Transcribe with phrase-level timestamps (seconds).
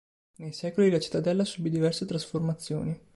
[0.37, 2.99] Nei secoli la Cittadella subì diverse trasformazioni.